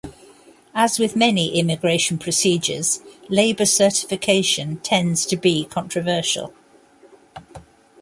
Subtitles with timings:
[0.73, 6.55] As with many immigration procedures, labor certification tends to be controversial.